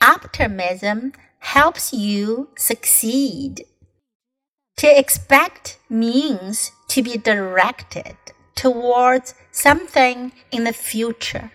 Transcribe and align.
Optimism 0.00 1.12
helps 1.40 1.92
you 1.92 2.48
succeed. 2.56 3.64
To 4.76 4.98
expect 4.98 5.78
means 5.90 6.70
to 6.88 7.02
be 7.02 7.16
directed 7.16 8.16
towards 8.54 9.34
something 9.50 10.32
in 10.52 10.64
the 10.64 10.72
future. 10.72 11.50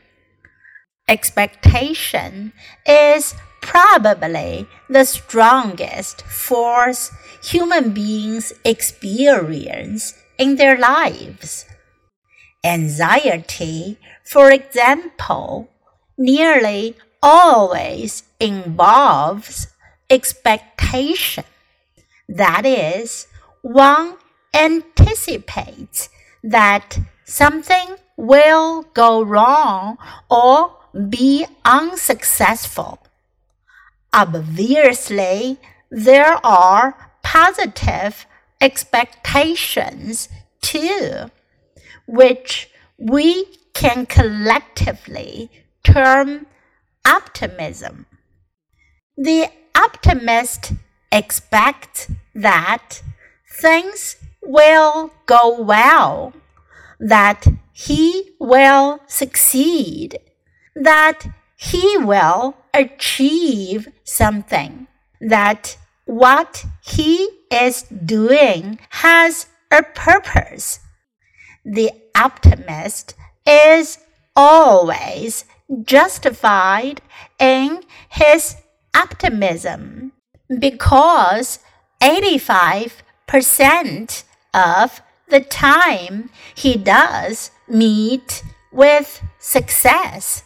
Expectation 1.08 2.54
is 2.86 3.34
probably 3.62 4.68
the 4.90 5.06
strongest 5.06 6.22
force 6.24 7.12
human 7.44 7.92
beings 7.92 8.54
experience 8.66 10.14
in 10.38 10.58
their 10.58 10.78
lives. 10.78 11.66
Anxiety, 12.64 13.98
for 14.26 14.52
example, 14.52 15.70
nearly 16.18 16.96
always 17.24 18.24
involves 18.40 19.68
expectation. 20.10 21.46
That 22.28 22.66
is, 22.66 23.28
one 23.62 24.18
anticipates 24.54 26.10
that 26.44 27.00
something 27.24 27.96
will 28.18 28.84
go 28.94 29.24
wrong 29.24 29.98
or 30.30 30.78
be 31.10 31.46
unsuccessful. 31.66 33.00
Obviously, 34.14 35.58
there 35.90 36.46
are 36.46 37.10
positive 37.24 38.28
expectations 38.62 40.30
too, 40.62 41.32
which 42.06 42.70
we 42.98 43.46
can 43.74 44.06
collectively 44.06 45.50
term 45.84 46.46
optimism. 47.06 48.06
The 49.18 49.50
optimist 49.76 50.74
expects 51.12 52.12
that 52.34 53.02
things 53.60 54.16
will 54.42 55.14
go 55.26 55.62
well, 55.62 56.34
that 57.00 57.46
he 57.72 58.36
will 58.40 59.00
succeed, 59.08 60.20
that 60.76 61.24
he 61.56 61.98
will 61.98 62.58
achieve 62.74 63.88
something, 64.04 64.88
that 65.22 65.78
what 66.06 66.66
he 66.82 67.30
is 67.52 67.84
doing 67.84 68.80
has 68.90 69.48
a 69.72 69.84
purpose. 69.84 70.80
The 71.64 71.92
optimist 72.16 73.16
is 73.46 74.00
always 74.36 75.46
justified 75.84 77.02
in 77.40 77.84
his 78.10 78.56
optimism 78.96 80.12
because 80.60 81.60
85% 82.02 84.24
of 84.54 85.02
the 85.30 85.40
time 85.40 86.30
he 86.54 86.76
does 86.78 87.50
meet 87.68 88.44
with 88.72 89.24
success. 89.40 90.44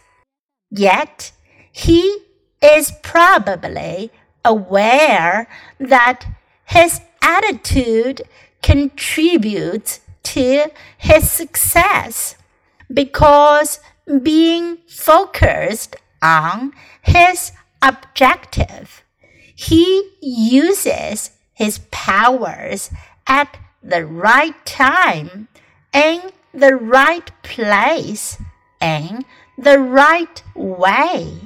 Yet 0.69 1.31
he 1.71 2.19
is 2.61 2.91
probably 3.03 4.11
aware 4.45 5.49
that 5.79 6.25
his 6.65 7.01
attitude 7.21 8.21
contributes 8.61 10.01
to 10.23 10.71
his 10.97 11.31
success 11.31 12.35
because 12.93 13.79
being 14.21 14.77
focused 14.87 15.95
on 16.21 16.73
his 17.01 17.51
objective, 17.81 19.03
he 19.55 20.11
uses 20.21 21.31
his 21.53 21.79
powers 21.91 22.91
at 23.25 23.57
the 23.83 24.05
right 24.05 24.65
time, 24.65 25.47
in 25.93 26.21
the 26.53 26.75
right 26.75 27.31
place, 27.43 28.37
in 28.81 29.25
the 29.57 29.79
right 29.79 30.43
way. 30.55 31.39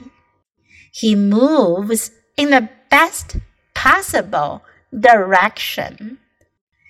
He 0.91 1.15
moves 1.15 2.11
in 2.35 2.49
the 2.49 2.69
best 2.89 3.37
possible 3.73 4.63
direction. 4.97 6.19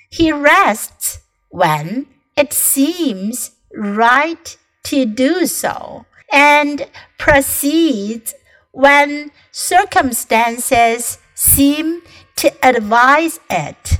He 0.09 0.31
rests 0.31 1.19
when 1.49 2.07
it 2.35 2.53
seems 2.53 3.51
right 3.75 4.57
to 4.83 5.05
do 5.05 5.45
so 5.45 6.05
and 6.31 6.87
proceeds 7.17 8.33
when 8.71 9.31
circumstances 9.51 11.17
seem 11.35 12.01
to 12.37 12.51
advise 12.65 13.39
it. 13.49 13.97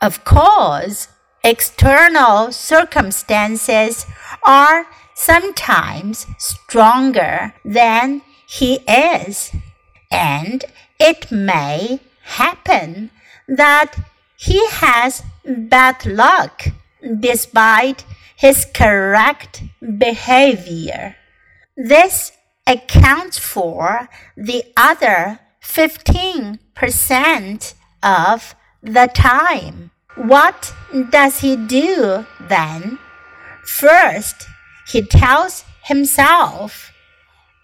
Of 0.00 0.24
course, 0.24 1.08
external 1.44 2.52
circumstances 2.52 4.06
are 4.46 4.86
sometimes 5.14 6.26
stronger 6.38 7.54
than 7.64 8.22
he 8.48 8.76
is, 8.86 9.50
and 10.10 10.64
it 10.98 11.30
may 11.30 12.00
happen 12.22 13.10
that 13.48 13.94
he 14.36 14.64
has 14.68 15.22
bad 15.44 16.06
luck 16.06 16.66
despite 17.20 18.04
his 18.38 18.64
correct 18.72 19.62
behavior. 19.98 21.16
This 21.76 22.30
accounts 22.68 23.36
for 23.36 24.08
the 24.36 24.62
other 24.76 25.40
15% 25.60 27.74
of 28.00 28.54
the 28.80 29.10
time. 29.12 29.90
What 30.14 30.72
does 31.10 31.40
he 31.40 31.56
do 31.56 32.24
then? 32.40 33.00
First, 33.64 34.46
he 34.86 35.02
tells 35.02 35.64
himself, 35.82 36.92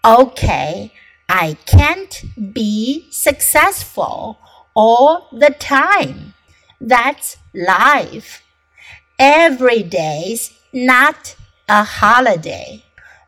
okay, 0.03 0.91
I 1.29 1.55
can't 1.65 2.21
be 2.53 3.07
successful 3.11 4.39
all 4.75 5.29
the 5.31 5.55
time. 5.57 6.33
That's 6.81 7.37
life. 7.53 8.41
Every 9.17 9.81
day's 9.81 10.51
not 10.75 11.35
a 11.69 11.83
holiday. 11.83 12.83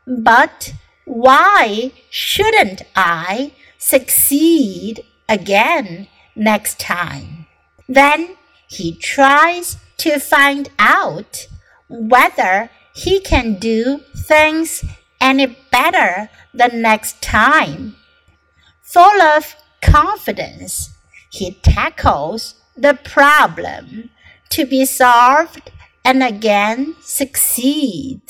But 0.06 0.74
why 1.06 1.92
shouldn't 2.10 2.82
I 2.94 3.52
succeed 3.78 5.02
again 5.28 6.08
next 6.36 6.78
time? 6.78 7.46
Then 7.88 8.36
he 8.68 8.94
tries 8.94 9.78
to 9.96 10.20
find 10.20 10.70
out 10.78 11.46
whether 11.88 12.70
he 12.94 13.18
can 13.20 13.58
do 13.58 14.02
things 14.14 14.84
any 15.20 15.46
better 15.72 16.28
the 16.52 16.68
next 16.68 17.22
time. 17.22 17.96
Full 18.82 19.22
of 19.22 19.56
confidence, 19.80 20.90
he 21.30 21.52
tackles 21.62 22.54
the 22.76 22.94
problem 22.94 24.10
to 24.50 24.66
be 24.66 24.84
solved 24.84 25.70
and 26.08 26.22
again 26.22 26.94
succeed. 27.02 28.22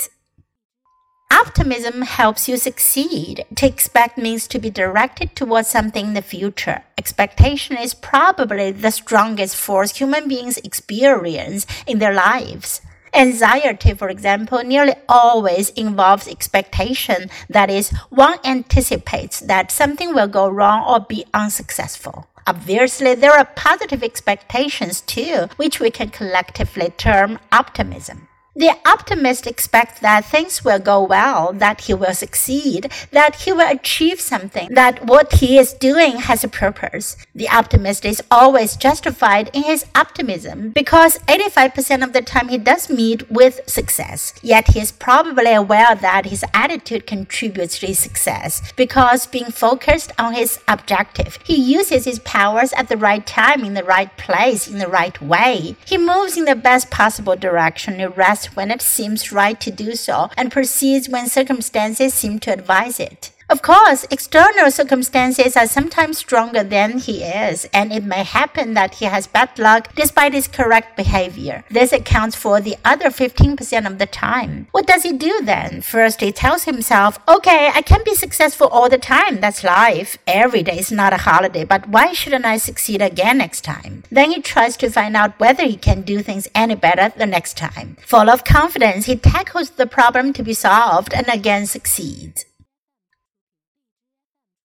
Optimism 1.31 2.01
helps 2.01 2.49
you 2.49 2.57
succeed. 2.57 3.45
To 3.55 3.65
expect 3.65 4.17
means 4.17 4.49
to 4.49 4.59
be 4.59 4.69
directed 4.69 5.33
towards 5.33 5.69
something 5.69 6.07
in 6.07 6.13
the 6.13 6.21
future. 6.21 6.83
Expectation 6.97 7.77
is 7.77 7.93
probably 7.93 8.71
the 8.71 8.91
strongest 8.91 9.55
force 9.55 9.95
human 9.95 10.27
beings 10.27 10.57
experience 10.57 11.65
in 11.87 11.99
their 11.99 12.13
lives. 12.13 12.81
Anxiety, 13.13 13.93
for 13.93 14.09
example, 14.09 14.63
nearly 14.63 14.93
always 15.07 15.69
involves 15.71 16.27
expectation. 16.27 17.29
That 17.49 17.69
is, 17.69 17.89
one 18.09 18.39
anticipates 18.45 19.39
that 19.41 19.71
something 19.71 20.13
will 20.13 20.27
go 20.27 20.47
wrong 20.47 20.85
or 20.87 20.99
be 20.99 21.25
unsuccessful. 21.33 22.27
Obviously, 22.47 23.15
there 23.15 23.33
are 23.33 23.45
positive 23.45 24.03
expectations 24.03 25.01
too, 25.01 25.49
which 25.57 25.79
we 25.79 25.91
can 25.91 26.09
collectively 26.09 26.89
term 26.97 27.39
optimism. 27.51 28.28
The 28.59 28.75
optimist 28.85 29.47
expects 29.47 30.01
that 30.01 30.25
things 30.25 30.65
will 30.65 30.79
go 30.79 31.01
well, 31.01 31.53
that 31.53 31.79
he 31.79 31.93
will 31.93 32.13
succeed, 32.13 32.91
that 33.11 33.35
he 33.35 33.53
will 33.53 33.71
achieve 33.71 34.19
something, 34.19 34.67
that 34.73 35.05
what 35.05 35.31
he 35.35 35.57
is 35.57 35.71
doing 35.71 36.17
has 36.17 36.43
a 36.43 36.49
purpose. 36.49 37.15
The 37.33 37.47
optimist 37.47 38.03
is 38.03 38.21
always 38.29 38.75
justified 38.75 39.49
in 39.53 39.63
his 39.63 39.85
optimism 39.95 40.71
because 40.71 41.19
85% 41.19 42.03
of 42.03 42.11
the 42.11 42.21
time 42.21 42.49
he 42.49 42.57
does 42.57 42.89
meet 42.89 43.31
with 43.31 43.61
success. 43.65 44.33
Yet 44.41 44.73
he 44.73 44.81
is 44.81 44.91
probably 44.91 45.53
aware 45.53 45.95
that 45.95 46.25
his 46.25 46.43
attitude 46.53 47.07
contributes 47.07 47.79
to 47.79 47.87
his 47.87 47.99
success 47.99 48.73
because 48.75 49.25
being 49.25 49.51
focused 49.51 50.11
on 50.19 50.33
his 50.33 50.59
objective, 50.67 51.39
he 51.45 51.55
uses 51.55 52.03
his 52.03 52.19
powers 52.19 52.73
at 52.73 52.89
the 52.89 52.97
right 52.97 53.25
time, 53.25 53.63
in 53.63 53.73
the 53.73 53.85
right 53.85 54.17
place, 54.17 54.67
in 54.67 54.79
the 54.79 54.89
right 54.89 55.21
way. 55.21 55.77
He 55.85 55.97
moves 55.97 56.35
in 56.35 56.43
the 56.43 56.57
best 56.57 56.91
possible 56.91 57.37
direction, 57.37 58.05
rests 58.17 58.48
when 58.55 58.71
it 58.71 58.81
seems 58.81 59.31
right 59.31 59.59
to 59.61 59.71
do 59.71 59.95
so, 59.95 60.29
and 60.37 60.51
proceeds 60.51 61.09
when 61.09 61.27
circumstances 61.27 62.13
seem 62.13 62.39
to 62.39 62.53
advise 62.53 62.99
it. 62.99 63.31
Of 63.49 63.63
course, 63.63 64.05
external 64.11 64.69
circumstances 64.69 65.57
are 65.57 65.65
sometimes 65.65 66.19
stronger 66.19 66.63
than 66.63 66.99
he 66.99 67.23
is, 67.23 67.65
and 67.73 67.91
it 67.91 68.03
may 68.03 68.23
happen 68.23 68.75
that 68.75 68.95
he 68.95 69.05
has 69.05 69.25
bad 69.25 69.57
luck 69.57 69.89
despite 69.95 70.35
his 70.35 70.47
correct 70.47 70.95
behavior. 70.95 71.63
This 71.71 71.91
accounts 71.91 72.35
for 72.35 72.61
the 72.61 72.77
other 72.85 73.09
15% 73.09 73.87
of 73.87 73.97
the 73.97 74.05
time. 74.05 74.67
What 74.69 74.85
does 74.85 75.01
he 75.01 75.13
do 75.13 75.41
then? 75.41 75.81
First, 75.81 76.21
he 76.21 76.31
tells 76.31 76.65
himself, 76.65 77.17
okay, 77.27 77.71
I 77.73 77.81
can 77.81 78.03
be 78.05 78.13
successful 78.13 78.67
all 78.67 78.87
the 78.87 78.99
time. 78.99 79.41
That's 79.41 79.63
life. 79.63 80.19
Every 80.27 80.61
day 80.61 80.77
is 80.77 80.91
not 80.91 81.13
a 81.13 81.17
holiday, 81.17 81.63
but 81.63 81.89
why 81.89 82.13
shouldn't 82.13 82.45
I 82.45 82.57
succeed 82.57 83.01
again 83.01 83.39
next 83.39 83.61
time? 83.61 84.03
Then 84.11 84.29
he 84.29 84.43
tries 84.43 84.77
to 84.77 84.91
find 84.91 85.17
out 85.17 85.39
whether 85.39 85.65
he 85.65 85.75
can 85.75 86.03
do 86.03 86.21
things 86.21 86.47
any 86.53 86.75
better 86.75 87.11
the 87.17 87.25
next 87.25 87.57
time. 87.57 87.97
Full 88.05 88.29
of 88.29 88.43
confidence, 88.43 89.05
he 89.05 89.15
tackles 89.15 89.71
the 89.71 89.87
problem 89.87 90.33
to 90.33 90.43
be 90.43 90.53
solved 90.53 91.15
and 91.15 91.27
again 91.27 91.65
succeeds. 91.65 92.45